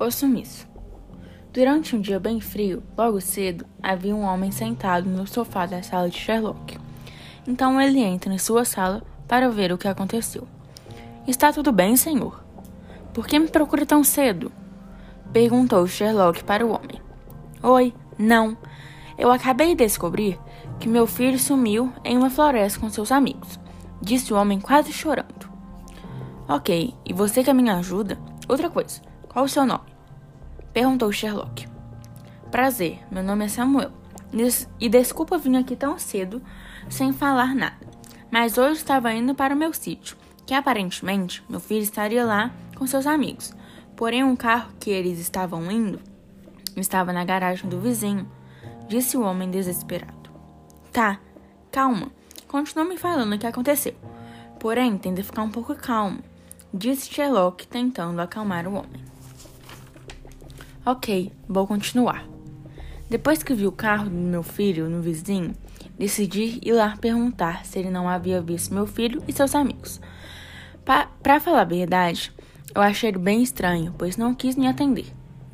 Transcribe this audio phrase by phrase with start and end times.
[0.00, 0.68] O sumiço.
[1.52, 6.08] Durante um dia bem frio, logo cedo, havia um homem sentado no sofá da sala
[6.08, 6.78] de Sherlock.
[7.44, 10.46] Então ele entra em sua sala para ver o que aconteceu.
[11.26, 12.44] Está tudo bem, senhor?
[13.12, 14.52] Por que me procura tão cedo?
[15.32, 17.02] Perguntou Sherlock para o homem.
[17.60, 18.56] Oi, não.
[19.18, 20.38] Eu acabei de descobrir
[20.78, 23.58] que meu filho sumiu em uma floresta com seus amigos,
[24.00, 25.50] disse o homem quase chorando.
[26.48, 28.16] Ok, e você quer me ajuda?
[28.48, 29.97] Outra coisa, qual o seu nome?
[30.78, 31.66] Perguntou Sherlock.
[32.52, 33.90] Prazer, meu nome é Samuel.
[34.78, 36.40] E desculpa vir aqui tão cedo
[36.88, 37.84] sem falar nada.
[38.30, 42.86] Mas hoje estava indo para o meu sítio, que aparentemente meu filho estaria lá com
[42.86, 43.52] seus amigos.
[43.96, 45.98] Porém, um carro que eles estavam indo
[46.76, 48.30] estava na garagem do vizinho,
[48.86, 50.30] disse o homem desesperado.
[50.92, 51.18] Tá,
[51.72, 52.12] calma.
[52.46, 53.96] Continua me falando o que aconteceu.
[54.60, 56.20] Porém, tenta ficar um pouco calmo,
[56.72, 59.08] disse Sherlock, tentando acalmar o homem.
[60.90, 62.26] Ok, vou continuar.
[63.10, 65.52] Depois que vi o carro do meu filho no vizinho,
[65.98, 70.00] decidi ir lá perguntar se ele não havia visto meu filho e seus amigos.
[70.86, 72.32] Pa Para falar a verdade,
[72.74, 75.04] eu achei ele bem estranho, pois não quis me atender,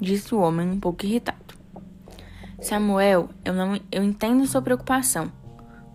[0.00, 1.56] disse o homem um pouco irritado.
[2.60, 5.32] Samuel, eu, não, eu entendo sua preocupação.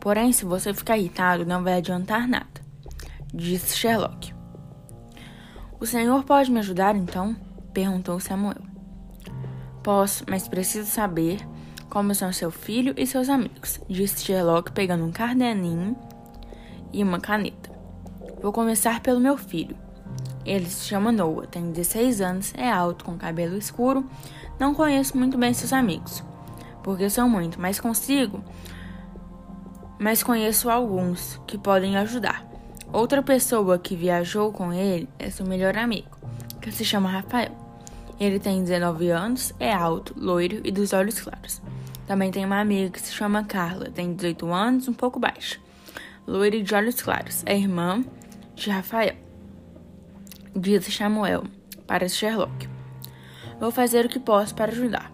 [0.02, 2.60] Porém, se você ficar irritado, não vai adiantar nada,
[3.34, 4.34] disse Sherlock.
[5.80, 7.38] O senhor pode me ajudar então?
[7.74, 8.69] perguntou Samuel.
[9.84, 11.40] Posso, mas preciso saber
[11.90, 15.98] como são seu filho e seus amigos, disse Sherlock pegando um caderninho
[16.94, 17.72] e uma caneta.
[18.42, 19.76] Vou começar pelo meu filho.
[20.46, 24.08] Ele se chama Noah, tem 16 anos, é alto, com cabelo escuro.
[24.60, 26.24] Não conheço muito bem seus amigos,
[26.84, 28.44] porque são muito, mas consigo.
[30.00, 32.48] Mas conheço alguns que podem ajudar.
[32.92, 36.18] Outra pessoa que viajou com ele é seu melhor amigo,
[36.62, 37.69] que se chama Rafael.
[38.20, 41.62] Ele tem 19 anos, é alto, loiro e dos olhos claros.
[42.06, 45.58] Também tem uma amiga que se chama Carla, tem 18 anos, um pouco baixa,
[46.28, 47.44] loira e de olhos claros.
[47.46, 48.04] É irmã
[48.56, 49.16] de Rafael.
[50.56, 51.44] Disse Samuel
[51.88, 52.68] para Sherlock.
[53.60, 55.12] Vou fazer o que posso para ajudar.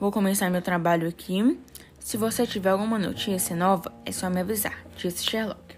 [0.00, 1.58] Vou começar meu trabalho aqui.
[1.98, 5.69] Se você tiver alguma notícia nova, é só me avisar, disse Sherlock.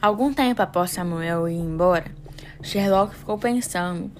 [0.00, 2.10] Algum tempo após Samuel ir embora,
[2.62, 4.10] Sherlock ficou pensando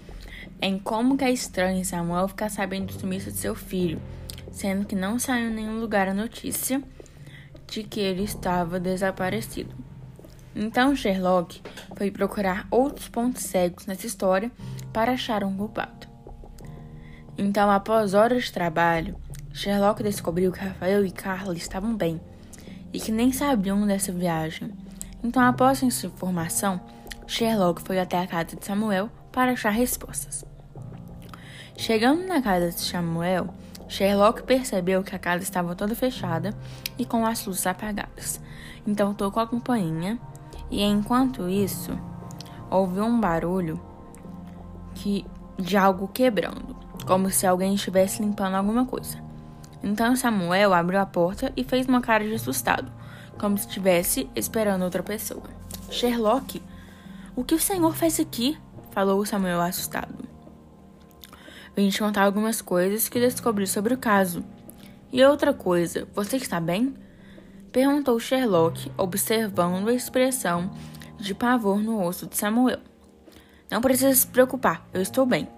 [0.60, 4.00] em como que é estranho Samuel ficar sabendo do sumiço de seu filho,
[4.52, 6.82] sendo que não saiu em nenhum lugar a notícia
[7.66, 9.74] de que ele estava desaparecido.
[10.54, 11.62] Então Sherlock
[11.96, 14.50] foi procurar outros pontos cegos nessa história
[14.92, 16.06] para achar um culpado.
[17.38, 19.16] Então, após horas de trabalho,
[19.54, 22.20] Sherlock descobriu que Rafael e Carla estavam bem
[22.92, 24.70] e que nem sabiam dessa viagem.
[25.22, 26.80] Então, após essa informação,
[27.26, 30.44] Sherlock foi até a casa de Samuel para achar respostas.
[31.76, 33.54] Chegando na casa de Samuel,
[33.88, 36.54] Sherlock percebeu que a casa estava toda fechada
[36.98, 38.40] e com as luzes apagadas.
[38.86, 40.18] Então tocou a campainha
[40.70, 41.98] e enquanto isso,
[42.70, 43.80] ouviu um barulho
[44.94, 45.26] que
[45.58, 46.76] de algo quebrando,
[47.06, 49.18] como se alguém estivesse limpando alguma coisa.
[49.82, 52.92] Então Samuel abriu a porta e fez uma cara de assustado,
[53.40, 55.42] como se estivesse esperando outra pessoa.
[55.90, 56.62] Sherlock,
[57.34, 58.58] o que o senhor faz aqui?
[58.90, 60.28] falou Samuel assustado.
[61.74, 64.44] Vim te contar algumas coisas que descobri sobre o caso.
[65.10, 66.94] E outra coisa, você está bem?
[67.72, 70.70] Perguntou Sherlock, observando a expressão
[71.18, 72.80] de pavor no rosto de Samuel.
[73.70, 75.48] Não precisa se preocupar, eu estou bem.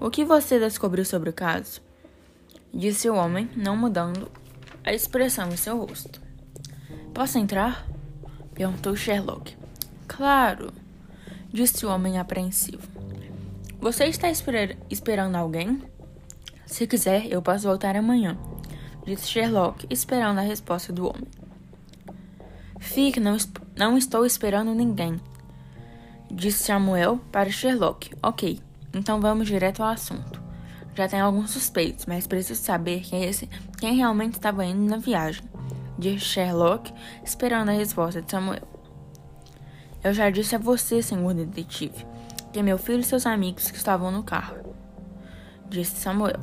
[0.00, 1.82] O que você descobriu sobre o caso?
[2.72, 4.30] Disse o homem, não mudando
[4.84, 6.27] a expressão em seu rosto.
[7.18, 7.84] Posso entrar?
[8.54, 9.56] Perguntou Sherlock.
[10.06, 10.72] Claro,
[11.52, 12.86] disse o homem apreensivo.
[13.80, 15.82] Você está esper esperando alguém?
[16.64, 18.38] Se quiser, eu posso voltar amanhã,
[19.04, 21.26] disse Sherlock, esperando a resposta do homem.
[22.78, 23.36] Fique, não,
[23.76, 25.20] não estou esperando ninguém,
[26.30, 28.14] disse Samuel para Sherlock.
[28.22, 28.60] Ok,
[28.94, 30.40] então vamos direto ao assunto.
[30.94, 34.98] Já tem alguns suspeitos, mas preciso saber quem, é esse, quem realmente estava indo na
[34.98, 35.42] viagem
[35.98, 36.92] disse Sherlock,
[37.24, 38.62] esperando a resposta de Samuel.
[40.02, 42.06] Eu já disse a você, senhor detetive,
[42.52, 44.56] que meu filho e seus amigos que estavam no carro.
[45.68, 46.38] Disse Samuel.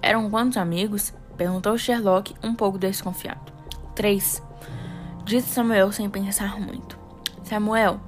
[0.00, 1.12] Eram quantos amigos?
[1.36, 3.52] Perguntou Sherlock, um pouco desconfiado.
[3.94, 4.42] Três.
[5.24, 6.98] Disse Samuel sem pensar muito.
[7.42, 8.00] Samuel,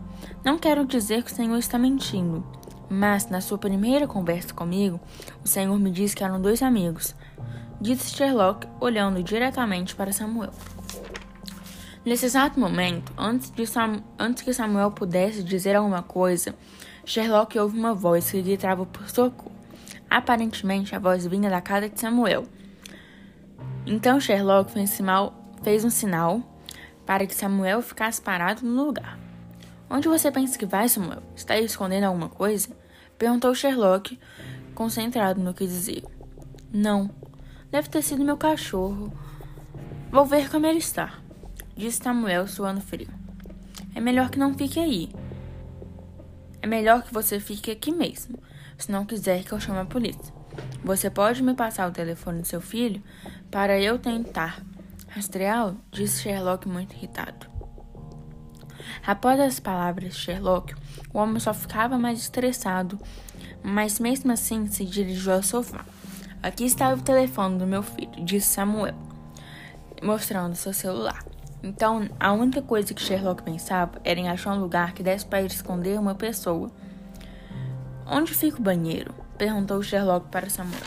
[0.44, 2.44] não quero dizer que o senhor está mentindo,
[2.88, 5.00] mas na sua primeira conversa comigo,
[5.44, 7.15] o senhor me disse que eram dois amigos.
[7.81, 10.53] Disse Sherlock, olhando diretamente para Samuel.
[12.06, 16.55] Nesse exato momento, antes, Sam, antes que Samuel pudesse dizer alguma coisa,
[17.05, 19.50] Sherlock ouve uma voz que gritava por socorro.
[20.08, 22.47] Aparentemente, a voz vinha da casa de Samuel.
[23.85, 24.70] Então Sherlock
[25.64, 26.61] fez um sinal
[27.05, 29.19] para que Samuel ficasse parado no lugar.
[29.91, 31.25] Onde você pensa que vai, Samuel?
[31.35, 32.69] Está escondendo alguma coisa?
[33.19, 34.17] Perguntou Sherlock,
[34.76, 36.05] concentrado no que dizia.
[36.73, 37.11] Não,
[37.69, 39.12] deve ter sido meu cachorro.
[40.12, 41.25] Vou ver como ele está
[41.76, 43.08] disse Samuel suando frio.
[43.94, 45.11] É melhor que não fique aí.
[46.62, 48.38] É melhor que você fique aqui mesmo,
[48.76, 50.34] se não quiser que eu chame a polícia.
[50.82, 53.02] Você pode me passar o telefone do seu filho
[53.50, 54.62] para eu tentar
[55.08, 55.81] rastreá-lo?
[55.90, 57.46] Disse Sherlock muito irritado.
[59.06, 60.75] Após as palavras de Sherlock,
[61.12, 62.99] o homem só ficava mais estressado,
[63.62, 65.84] mas mesmo assim se dirigiu ao sofá.
[66.43, 68.94] Aqui está o telefone do meu filho, disse Samuel,
[70.02, 71.25] mostrando seu celular.
[71.66, 75.42] Então, a única coisa que Sherlock pensava era em achar um lugar que desse para
[75.42, 76.70] esconder uma pessoa.
[78.06, 79.12] Onde fica o banheiro?
[79.36, 80.80] perguntou Sherlock para Samuel.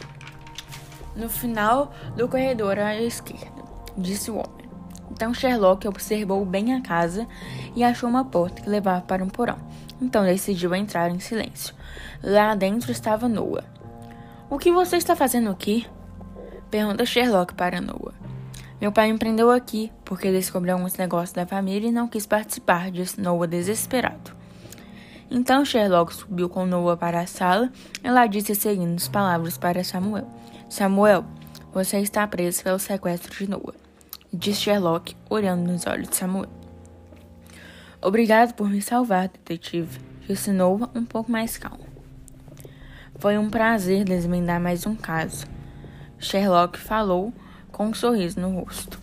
[1.17, 3.61] No final do corredor à esquerda,
[3.97, 4.69] disse o homem.
[5.11, 7.27] Então Sherlock observou bem a casa
[7.75, 9.57] e achou uma porta que levava para um porão.
[10.01, 11.75] Então decidiu entrar em silêncio.
[12.23, 13.65] Lá dentro estava Noah.
[14.49, 15.85] O que você está fazendo aqui?
[16.71, 18.08] Pergunta Sherlock para Noah.
[18.79, 22.89] Meu pai me prendeu aqui porque descobriu alguns negócios da família e não quis participar,
[22.89, 24.31] disse Noah desesperado.
[25.29, 27.71] Então Sherlock subiu com Noah para a sala
[28.01, 30.27] e lá disse as palavras para Samuel:
[30.69, 31.25] Samuel,
[31.73, 33.75] você está preso pelo sequestro de Noah,
[34.31, 36.49] disse Sherlock, olhando nos olhos de Samuel.
[38.01, 41.85] Obrigado por me salvar, detetive, disse Noah um pouco mais calmo.
[43.17, 45.45] Foi um prazer desvendar mais um caso.
[46.17, 47.33] Sherlock falou
[47.71, 48.98] com um sorriso no rosto.